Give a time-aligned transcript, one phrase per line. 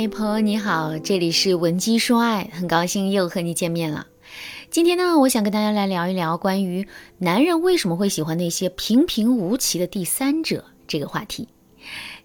[0.00, 4.06] 嗨，朋友你好，这里是文姬说爱，很高兴又和你见面了。
[4.70, 6.88] 今天呢，我想跟大家来聊一聊关于
[7.18, 11.48] 男人为什么会喜欢那些平平无奇的第三者这个话题。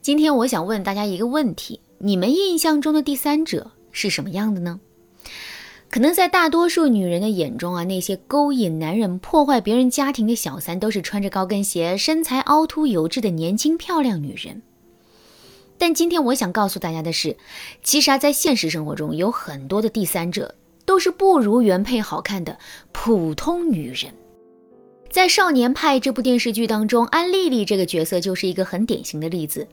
[0.02, 4.80] 今天我想问大家一个问题：你们印象中的第三者是什么样的呢？
[5.90, 14.62] 可能在大多数女人的眼中啊，那些勾引男人、破坏别人家庭的小三，都是穿着高跟鞋、身材凹凸有致的年轻漂亮女人。
[15.86, 17.38] 但今天我想告诉大家的是，
[17.84, 22.58] 其实啊，在现实生活中，有很多的第三者都是不如原配好看的
[22.92, 24.12] 普通女人。
[25.12, 29.68] 在《少年派》这部电视剧当中，安丽丽这个角色就是一个很典型的例子。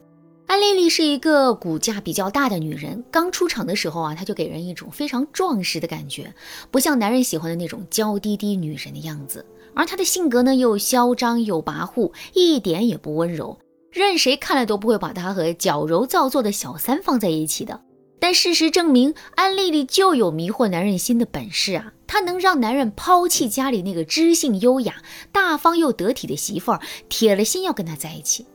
[0.47, 6.35] 安丽丽是一个骨架比较大的女人，刚出场的时候啊，她就给人一种非常壮实的感觉，
[6.71, 9.47] 不像男人喜欢的那种娇滴滴女人的样子。
[9.75, 13.57] 而她的性格呢，又嚣张又跋扈，一点也不温柔。
[13.93, 17.83] 任谁看了都不会把她和矫揉造作的小三放在一起的。
[18.19, 21.93] 但事实证明，安丽丽就有迷惑男人心的本事啊！
[22.07, 28.47] 她能让男人抛弃家里那个知性优雅、大方又得体的媳妇儿，铁了心要跟她在一起。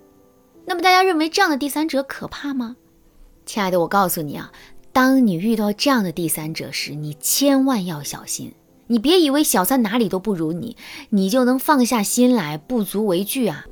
[0.66, 2.78] 那么大家认为这样的第三者可怕吗？
[3.46, 4.52] 亲爱的，我告诉你啊，
[4.92, 8.54] 当你遇到这样的第三者时，你千万要小心。
[8.88, 10.78] 你别以为小三哪里都不如你，
[11.10, 13.66] 你就能放下心来，不足为惧啊！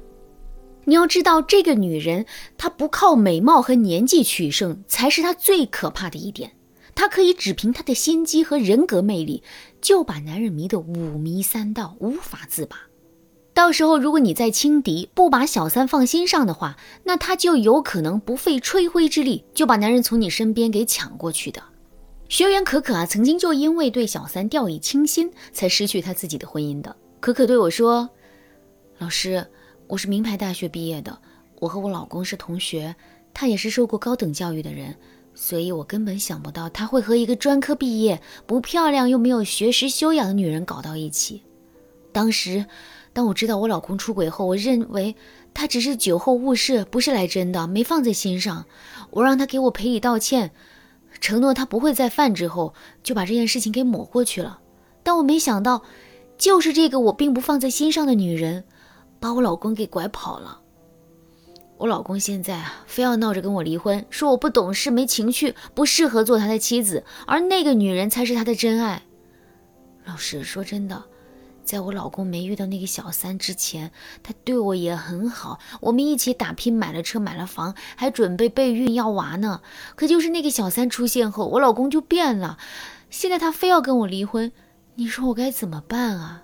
[0.85, 2.25] 你要知道，这个女人
[2.57, 6.51] 她不靠美貌和年纪取胜，才是她最可怕的一点。
[6.93, 9.43] 她可以只凭她的心机和人格魅力，
[9.81, 12.77] 就把男人迷得五迷三道，无法自拔。
[13.53, 21.63] 到时候，如果你再轻敌，不把小三放心上的话，那她就有可能不费吹灰之力就把男人从你身边给抢过去的。
[22.29, 26.95] 学员可可啊，曾经就因为对小三掉以轻心，才失去她自己的婚姻的。
[27.19, 28.09] 可可对我说
[28.99, 29.45] ：“老师。”
[29.87, 31.19] 我是名牌大学毕业的，
[31.59, 32.95] 我和我老公是同学，
[33.33, 34.95] 他也是受过高等教育的人，
[35.35, 41.43] 所以我根本想不到他会和一个专科毕业、不漂亮又没有学识修养的女人搞到一起。
[42.11, 42.65] 当时，
[43.13, 45.15] 当我知道我老公出轨后，我认为
[45.53, 48.65] 他只是酒后误事，不是来真的，没放在心上。
[49.11, 50.51] 我让他给我赔礼道歉，
[51.21, 52.73] 承诺他不会再犯，之后
[53.03, 54.61] 就把这件事情给抹过去了。
[55.03, 55.83] 但我没想到，
[56.39, 58.63] 就是这个我并不放在心上的女人。
[59.25, 60.61] 把我老公给拐跑了。
[61.77, 69.01] 我老公现在啊，非要闹着跟我离婚，说我不懂事、没情趣，不适合做他的妻子，而那个女人才是他的真爱。
[70.03, 71.03] 老师说真的，
[71.63, 73.91] 在我老公没遇到那个小三之前，
[74.21, 79.61] 他对我也很好，我们一起打拼，买了车，买了房，还准备备孕要娃呢。
[79.95, 82.59] 可就是那个小三出现后，我老公就变了。
[83.09, 84.51] 现在他非要跟我离婚，
[84.93, 86.43] 你说我该怎么办啊？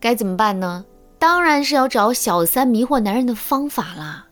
[0.00, 0.86] 该怎么办呢？
[1.26, 4.28] 当然是要找小三迷惑男人的方法啦。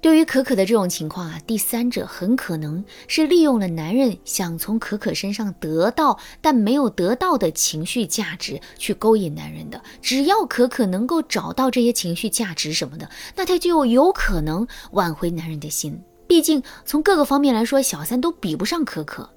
[0.00, 9.78] 对于可可的这种情况啊，第三者很可能是利用了男人想从可可身上得到但没有得到的情绪价值去勾引男人的。
[10.00, 13.06] 只要可可能够找到这些情绪价值什么的，
[13.36, 16.02] 那他就有可能挽回男人的心。
[16.26, 19.28] 毕竟从各个方面来说，小三都比不上可可。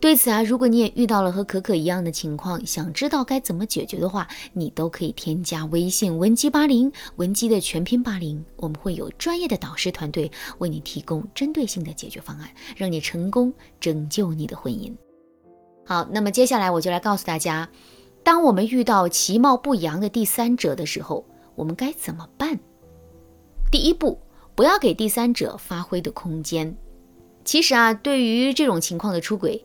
[0.00, 14.90] 对此啊，如果你也遇到了和可可一样的情况，想知道该怎么解决的话，你都可以添加微信文姬八零，文姬的全拼八零，我们会有专业的导师团队为你提供针对性的解决方案，让你成功拯救你的婚姻。
[15.84, 17.68] 好，那么接下来我就来告诉大家，
[18.24, 22.58] 当我们遇到其貌不扬的第三者的时候，我们该怎么办？
[23.70, 24.18] 第一步，
[24.54, 26.74] 不要给第三者发挥的空间。
[27.50, 29.64] 其实啊，对于这种情况的出轨，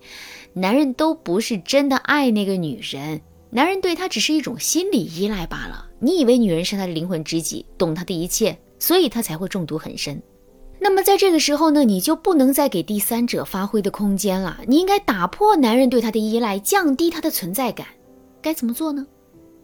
[0.53, 5.85] 男人都不是真的爱那个女人，男人对她只是一种心理依赖罢了。
[6.00, 10.19] 你以为女人是他的灵魂知己，懂他的一切，所以他才会中毒很深。
[10.79, 14.59] 那么在这个时候呢，你就不能再给第三者发挥的空间了。
[14.66, 17.85] 你应该打破男人对他的依赖，降低他的存在感。
[18.41, 19.06] 该怎么做呢？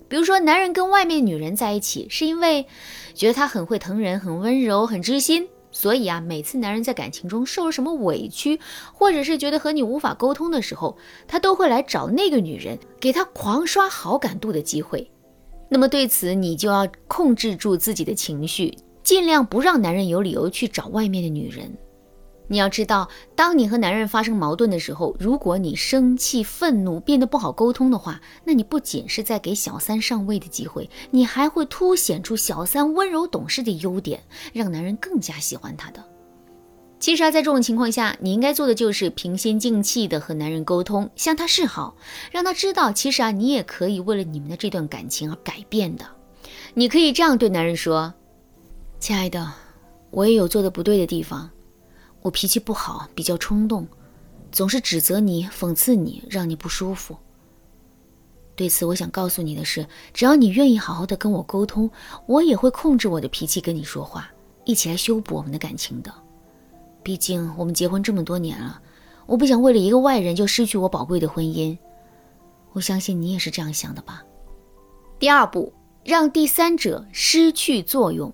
[0.08, 2.68] 比如说，男人跟外面女人在一起，是因为
[3.16, 5.48] 觉得她很会疼人，很温柔，很知心。
[5.72, 8.60] 所以啊，每次男人在感情中受了什么委屈，
[8.94, 10.98] 或者是觉得和你无法沟通的时候，
[11.28, 15.10] 他都会来找那个女人，给他狂刷好感度的机会。
[15.70, 21.74] 那么对此，你就要控制住自己的情绪，尽量不让男人有理由去找外面的女人。
[22.52, 34.22] 你要知道，当你和男人发生矛盾的时候，如果你生气、愤怒，变得不好沟通的话，那你不仅是在给小三上位的机会，你还会凸显出小三温柔懂事的优点，
[34.52, 36.04] 让男人更加喜欢她的。
[37.00, 41.96] 其实啊，在这种情况下，你应该做的就是平心静气的和男人沟通，向他示好，
[42.34, 46.04] 让他知道，其实啊，你也可以为了你们的这段感情而改变的。
[46.74, 48.14] 你可以这样对男人说
[49.00, 49.54] ：“亲爱的，
[50.10, 51.50] 我也有做的不对的地方。”
[52.22, 53.88] 我脾气不好，比较冲动，
[54.52, 57.18] 总是指责你、讽刺你，让你不舒服。
[58.56, 61.90] 对此，我想告诉你的是，只要你愿意好好的跟我沟通，
[62.28, 64.30] 我也会控制我的脾气跟你说话，
[64.66, 66.14] 一起来修补我们的感情的。
[67.02, 68.80] 毕竟我们结婚这么多年了，
[69.26, 71.76] 我不想为了一个外人就失去我宝贵的婚姻。
[72.74, 74.24] 我相信你也是这样想的吧。
[75.18, 75.74] 第二步，
[76.04, 78.32] 让第三者失去作用。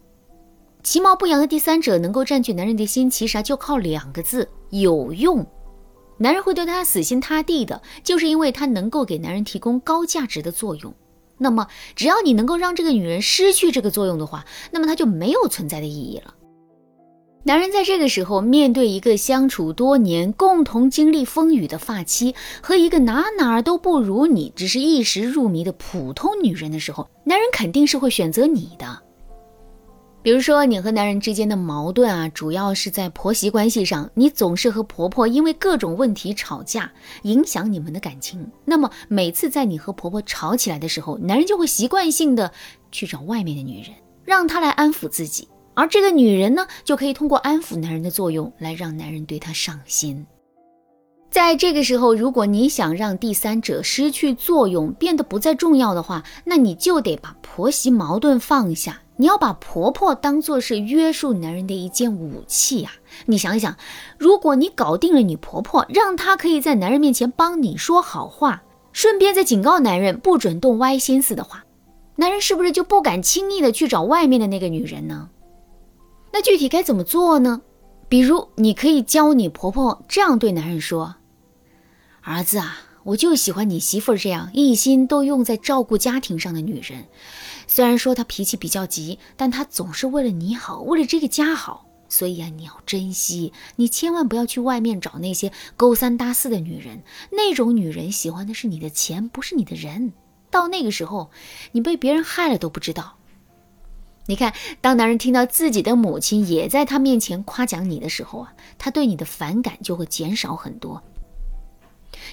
[0.90, 5.46] 其貌不扬的第三者能够占据男人的心，其实啊就靠两个字：有用。
[6.18, 10.96] 男人会对他死心塌地的，就是因为他能够给男人提供高价值的作用。
[11.38, 16.34] 那么，只要你能够让这个女人失去这个作用的话，那么她就没有存在的意义了。
[17.44, 29.04] 男人在这个时候面对一个相处多年、共同经历风雨的发妻和一个哪哪儿都不如你、只是一时入迷的普通女人的时候，男人肯定是会选择你的。
[30.28, 36.92] 比如说，你和男人之间的矛盾啊，主要是在婆媳关系上，你总是和婆婆因为各种问题吵架，
[37.22, 38.52] 影响你们的感情。
[38.66, 42.52] 那么每次在你和婆婆吵起来的时候，男人就会习惯性的
[42.92, 43.94] 去找外面的女人，
[44.26, 45.48] 让她来安抚自己。
[45.74, 50.28] 而这个女人呢，就可以通过安抚男人的作用，来让男人对她上心。
[51.30, 62.92] 在这个时候，如果你想让第三者失去作用，变得不再重要的话，那你就得把婆媳矛盾放下，你要把婆婆当做是约束男人的一件武器呀。
[63.26, 63.76] 你想想，
[64.18, 71.66] 如果你搞定了你婆婆，让她可以在男人面前帮你说好话，顺便再警告男人不准动歪心思的话，
[72.16, 75.30] 男人是不是就不敢轻易的去找外面的那个女人呢？
[76.32, 77.62] 那具体该怎么做呢？
[78.10, 81.16] 比如，你可以教你婆婆这样对男人说
[82.24, 87.06] ：“儿子啊，我就喜欢你媳妇这样一心都用在照顾家庭上的女人。
[87.68, 91.86] 虽然说她脾气比较急，但她总是为了你好，为了这个家好。
[92.08, 97.04] 所以啊，你要珍惜，你千万不要去外面找那些勾三搭四的女人。
[97.32, 100.14] 那种女人喜欢的是你的钱，不是你的人。
[100.50, 101.30] 到那个时候，
[101.74, 103.16] 你被别人害了都不知道。”
[104.28, 111.02] 你看，当男人听到自己的母亲也在他面前夸奖你的时候啊，他对你的反感就会减少很多，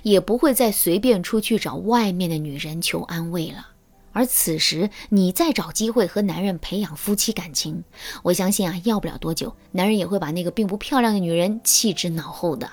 [0.02, 3.68] 也不会再随便出去找外面的女人求安慰了。
[4.12, 7.82] 而此时，你再找机会和男人培养夫妻感情，
[8.22, 12.68] 我相信啊，要不了多久，男人也会把那个并不漂亮的女人弃之脑后的。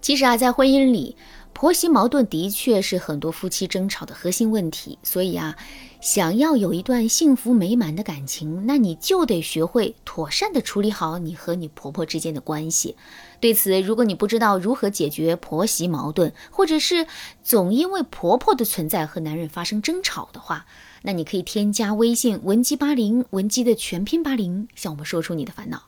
[0.00, 1.16] 其实啊，在婚姻里，
[1.60, 5.56] 婆媳矛盾的确是很多夫妻争吵的核心问题，所以啊。
[6.00, 12.94] 想要有一段幸福美满的感情，那你就得学会妥善的处理好你和你婆婆之间的关系。
[13.40, 17.08] 对此，如果你不知道如何解决婆媳矛盾，或者是
[17.42, 20.66] 总因为婆婆的存在和男人发生争吵的话，
[21.02, 25.87] 那你可以添加微信文姬八零，文姬的全拼八零，向我们说出你的烦恼。